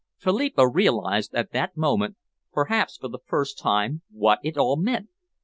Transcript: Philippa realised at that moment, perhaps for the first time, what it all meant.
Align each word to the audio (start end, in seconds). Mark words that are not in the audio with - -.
Philippa 0.17 0.67
realised 0.67 1.35
at 1.35 1.51
that 1.51 1.77
moment, 1.77 2.15
perhaps 2.51 2.97
for 2.97 3.07
the 3.07 3.19
first 3.27 3.59
time, 3.59 4.01
what 4.09 4.39
it 4.41 4.57
all 4.57 4.75
meant. 4.75 5.09